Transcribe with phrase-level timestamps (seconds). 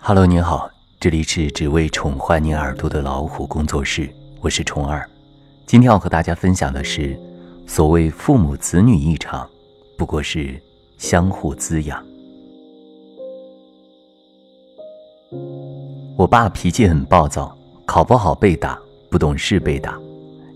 [0.00, 4.08] Hello，您好，这里是只为宠坏你耳朵的老虎工作室，
[4.40, 5.06] 我是虫儿。
[5.66, 7.18] 今天要和大家分享的是，
[7.66, 9.46] 所谓父母子女一场，
[9.98, 10.58] 不过是
[10.96, 12.02] 相互滋养。
[16.16, 17.54] 我爸脾气很暴躁，
[17.84, 18.78] 考不好被打，
[19.10, 19.98] 不懂事被打。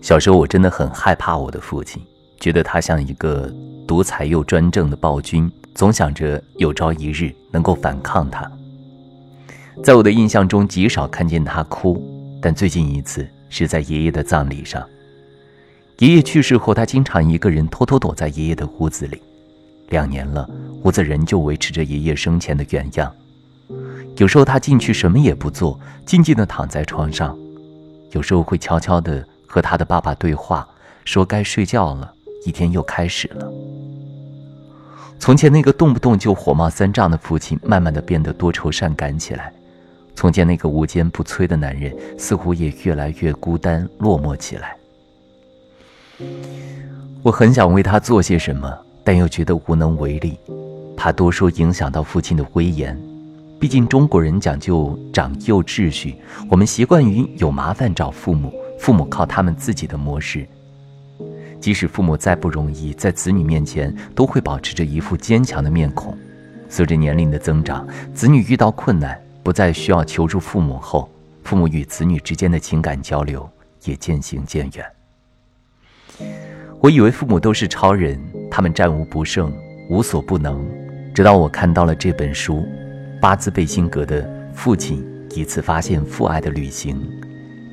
[0.01, 2.01] 小时候我真的很害怕我的父亲，
[2.39, 3.53] 觉得他像一个
[3.85, 8.49] 独裁又专政的暴君，总想着有朝一日能够反抗他。
[9.81, 12.01] 在我的印象中，极少看见他哭，
[12.41, 14.85] 但最近一次是在爷爷的葬礼上。
[15.99, 19.21] 爷爷去世后，他经常一个人偷偷躲在爷爷的屋子里，
[19.89, 20.47] 两年了，
[20.83, 23.11] 屋子仍旧维持着爷爷生前的原样。
[24.17, 27.35] 有时候他进去什么也不做，静静地躺在床上；
[28.11, 29.25] 有时候会悄悄地。
[29.45, 30.67] 和他的爸爸对话，
[31.05, 32.11] 说该睡觉了，
[32.43, 33.47] 一天又开始了。
[35.19, 39.53] 从前那个动不动就火冒三丈的父亲，慢慢的变得多愁善感起来；
[40.15, 44.75] 从前那个无坚不摧的男人，似乎也越来越孤单落寞起来。
[47.21, 50.37] 我很想为他做些什么，但又觉得无能为力，
[50.95, 52.97] 怕多说影响到父亲的威严。
[53.59, 56.15] 毕竟中国人讲究长幼秩序，
[56.49, 58.53] 我们习惯于有麻烦找父母。
[58.79, 60.45] 父母靠他们自己的模式，
[61.61, 66.17] 即使父母再不容易，在子女面前都会保持着一副坚强的面孔。
[66.67, 71.09] 随着年龄的增长，子女遇到困难不再需要求助父母后，
[71.43, 73.47] 父母与子女之间的情感交流
[73.83, 74.85] 也渐行渐远。
[76.79, 78.19] 我以为父母都是超人，
[78.49, 79.53] 他们战无不胜，
[79.89, 80.65] 无所不能。
[81.13, 82.65] 直到我看到了这本书，
[83.21, 86.97] 巴兹贝辛格的《父亲一次发现父爱的旅行》。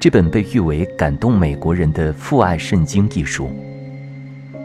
[0.00, 3.50] 这本被誉为感动美国人的父爱圣经一书，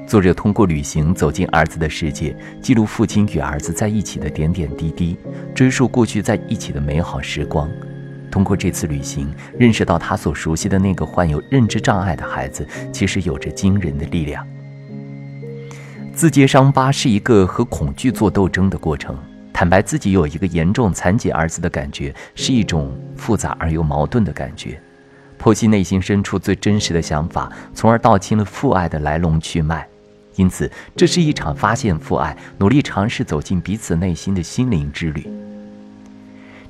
[0.08, 5.18] 作者通过旅行走进儿子的世界，记录父亲与儿子在一起的点点滴滴，
[5.54, 7.68] 追溯过去在一起的美好时光。
[8.30, 14.46] 通过这次旅行，认识到他所熟悉的那个患有认知障碍的孩子，其实有着惊人的力量。
[16.14, 19.18] 自揭伤疤是一个和恐惧做斗争的过程，
[19.52, 24.80] 坦白自己有一个严重残疾儿子的感觉，是一种复杂而又矛盾的感觉。
[25.42, 29.88] 剖析内心深处最真实的想法，从而道清了父爱的来龙去脉。
[30.36, 35.28] 因此，这是一场发现父爱、努力尝试走进彼此内心的心灵之旅。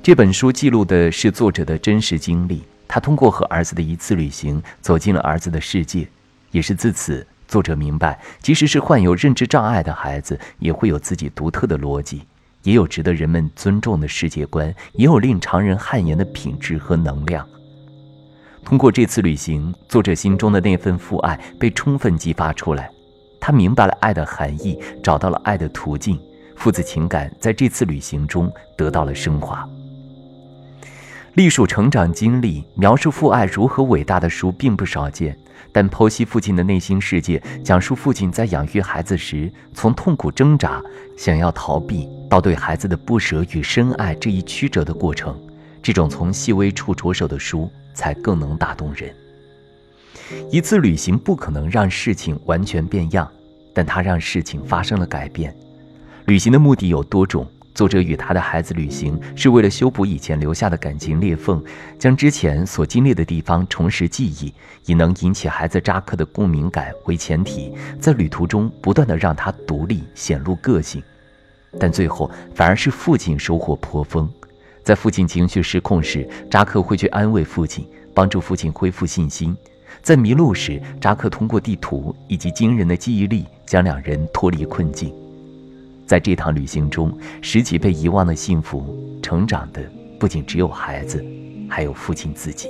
[0.02, 6.06] 这本书记录的是作者的真实经历，他通过和儿子的一次旅行，走进了儿子的世界。
[6.52, 12.22] 也是自此，作者明白，即使是患有认知障碍的孩子，也会有自己独特的逻辑，
[12.62, 17.46] 也有值得人们尊重的世界观，也有令常人汗颜的品质和能量。
[18.64, 22.88] 通过这次旅行，作者心中的那份父爱被充分激发出来，
[23.40, 26.20] 他明白了爱的含义，找到了爱的途径，
[26.56, 29.68] 父子情感在这次旅行中得到了升华。
[31.34, 35.36] 隶属成长经历、描述父爱如何伟大的书并不少见，
[35.72, 40.82] 但剖析父亲的内心世界，讲述父亲在养育孩子时从痛苦挣扎、
[41.16, 45.38] 想要逃避到对孩子的不舍与深爱这一曲折的过程，
[45.82, 47.70] 这种从细微处着手的书。
[47.96, 49.10] 才更能打动人。
[50.50, 53.30] 一次旅行不可能让事情完全变样，
[53.72, 55.54] 但它让事情发生了改变。
[56.26, 61.62] 旅行的目的有多种，作者与他的孩子旅行是为了修补以前留下的感情裂缝，
[61.98, 64.52] 将之前所经历的地方重拾记忆，
[64.86, 71.02] 以能引起孩子扎克的共鸣感为前提，在旅途中不断的让他独立显露个性。
[71.78, 74.28] 但最后反而是父亲收获颇丰。
[74.82, 79.54] 在父亲情绪失控时，扎克会去安慰父亲，帮助父亲恢复信心；
[80.06, 85.12] 在迷路时，扎克通过地图以及惊人的记忆力，将两人脱离困境。
[86.06, 87.12] 在这趟旅行中，
[87.42, 89.82] 拾起被遗忘的幸福，成长的
[90.16, 91.26] 不仅只有孩子，
[91.68, 92.68] 还有父亲自己。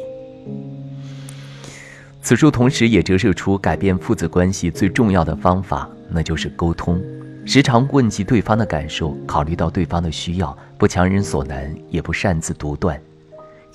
[2.22, 6.98] 此书同时也折射出改变父子关系最重要的方法，那就是沟通。
[7.44, 12.98] 时常问及对方的感受，考虑到对方的需要，不强人所难，也不擅自独断。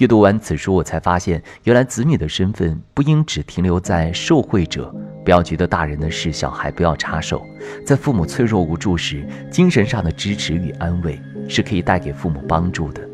[0.02, 4.92] 阅读完此书，我才发现，原来子女的身份不应只停留在受惠者。
[5.24, 7.46] 不要觉得大人的事，小孩不要插手。
[7.86, 13.08] 在父母脆弱无助时，精神上的支持与安慰是可以带给父母帮助的。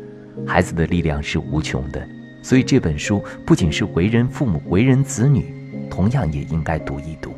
[0.46, 2.02] 孩子的力量是无穷的，
[2.42, 5.44] 所以这本书不仅是为人父母、为人子女，
[5.90, 7.34] 同样也应该读一读。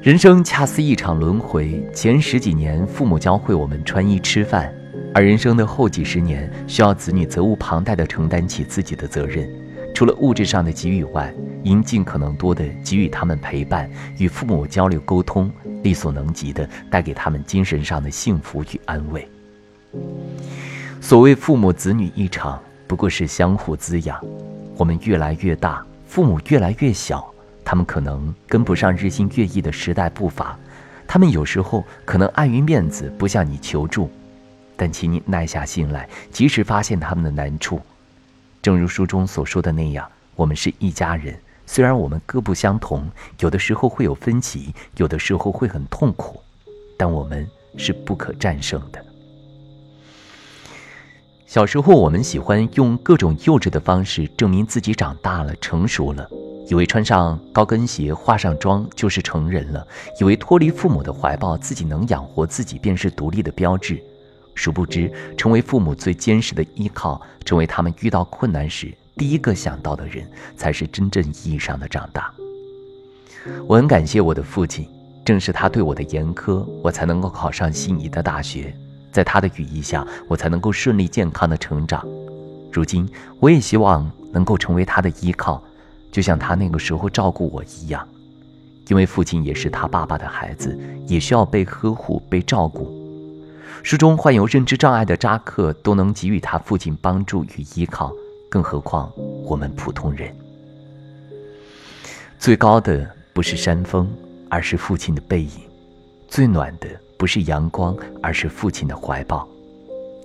[0.00, 4.74] 人生恰似一场轮回，前十几年父母教会我们穿衣吃饭，
[5.14, 9.48] 而人生的后几十年需要子女责无旁贷地承担起自己的责任。
[9.94, 11.32] 除了物质上的给予外，
[11.64, 19.28] 应尽可能多地给予他们陪伴，与父母交流沟通，力所能及的带给他们精神上的幸福与安慰。
[20.98, 24.18] 所谓父母子女一场，不过是相互滋养。
[24.78, 27.30] 我们越来越大，父母越来越小，
[27.62, 30.58] 他们可能跟不上日新月异的时代步伐，
[31.06, 34.08] 他们有时候可能碍于面子不向你求助，
[34.76, 37.80] 但请你耐下心来，及时发现他们的难处。
[38.60, 43.10] 正如书中所说的那样，我们是一家人，虽然我们各不相同，
[43.40, 46.40] 有的时候会有分歧，有的时候会很痛苦，
[46.96, 49.04] 但我们是不可战胜的。
[51.46, 56.26] 小时候，我们喜欢用各种幼稚的方式证明自己长大了、成熟了，
[56.66, 59.86] 以为穿上高跟鞋、化上妆就是成人了，
[60.18, 64.02] 以为脱离父母的怀抱，自己能养活自己便是独立的标志。
[64.54, 72.32] 殊不知，成为父母最坚实的依靠，成为他们遇到困难时第一个想到的人，才是真正意义上的长大。
[73.66, 74.88] 我很感谢我的父亲，
[75.24, 78.74] 正是他对我的严苛，我才能够考上心仪的大学。
[79.10, 82.06] 在他的羽翼下，我才能够顺利健康的成长。
[82.70, 83.08] 如今，
[83.40, 85.62] 我也希望能够成为他的依靠，
[86.10, 88.06] 就像他那个时候照顾我一样。
[88.88, 93.01] 因为父亲也是他爸爸的孩子，也需要被呵护、被照顾。
[93.82, 98.12] 书中患有认知障碍的扎克都能给予他父亲帮助与依靠，
[98.48, 99.12] 更何况
[99.44, 100.34] 我们普通人？
[102.38, 104.10] 最高的不是山峰，
[104.48, 105.50] 而是父亲的背影；
[106.28, 106.88] 最暖的。
[107.18, 109.48] 不是阳光，而是父亲的怀抱。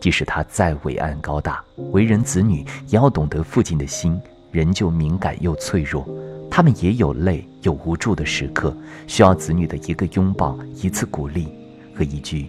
[0.02, 6.08] 即使他再伟岸高大，为人子女也要懂得父亲的心，仍旧敏感又脆弱。
[6.50, 11.48] 他们也有累有无助的时刻，需要子女的一个拥抱、一次鼓励
[11.98, 12.46] 和一句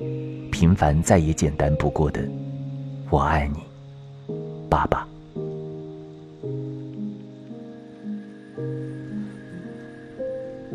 [0.53, 2.21] 平凡再也简单不过的
[3.09, 3.61] “我爱你，
[4.69, 5.09] 爸爸”。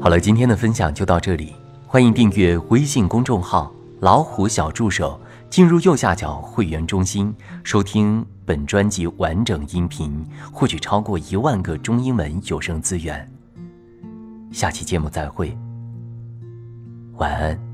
[0.01, 1.53] 好了，今天的分享就到这里。
[1.85, 3.71] 欢迎订阅微信公众号
[4.01, 5.19] “老虎小助手”，
[5.51, 7.31] 进入右下角会员中心，
[7.63, 13.31] 收听本专辑完整音频，获取超过一万个中英文有声资源。
[14.51, 15.55] 下期节目再会，
[17.17, 17.72] 晚安。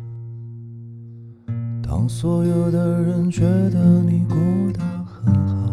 [2.09, 4.35] 所有的人觉得你过
[4.73, 5.71] 得很好，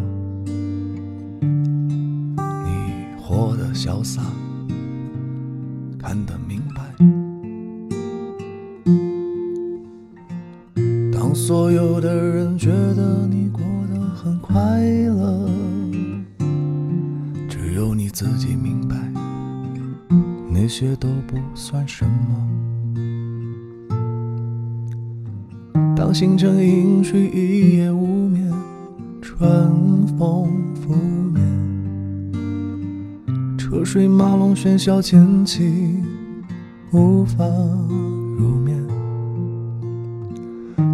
[2.36, 4.22] 你活得潇洒，
[5.98, 6.94] 看得明白。
[11.10, 13.62] 当所有的人觉得你过
[13.92, 15.48] 得很快乐，
[17.48, 18.94] 只有你自己明白，
[20.50, 22.75] 那些都不算什么。
[25.96, 28.52] 当星辰隐去，一夜无眠，
[29.22, 30.94] 春风拂
[31.32, 31.42] 面，
[33.56, 36.02] 车水马龙喧嚣渐起，
[36.92, 37.46] 无法
[38.38, 38.76] 入眠。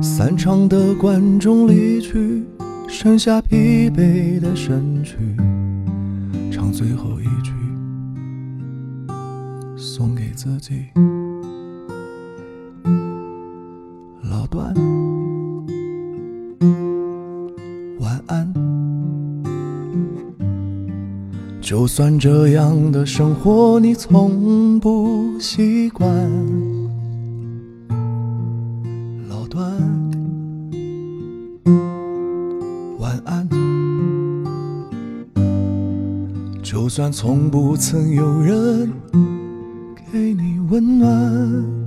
[0.01, 2.45] 散场的观众离去，
[2.87, 5.17] 剩下疲惫的身躯，
[6.49, 7.53] 唱最后一句，
[9.77, 10.85] 送给自己。
[14.31, 14.73] 老段，
[21.73, 26.07] 就算这样的生活你从不习惯。
[29.27, 29.65] 老段，
[32.99, 33.49] 晚安
[36.63, 38.93] 就算从不曾有人
[40.13, 41.82] 给你温暖。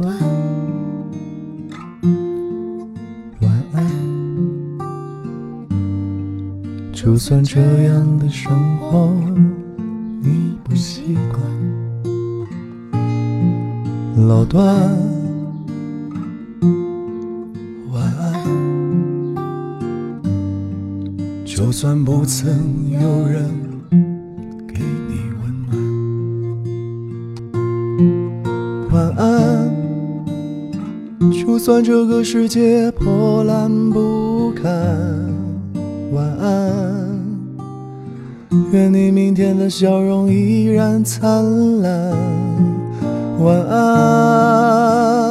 [0.00, 0.16] 段，
[3.40, 3.84] 晚安。
[6.92, 9.12] 就算这样的生活
[10.22, 11.42] 你不习惯，
[14.28, 14.64] 老段，
[17.90, 18.46] 晚安。
[21.44, 23.50] 就算不曾有人
[31.58, 34.64] 就算这个世界破烂不堪，
[36.12, 37.18] 晚安。
[38.70, 42.16] 愿你明天的笑容依然灿烂，
[43.40, 45.27] 晚安。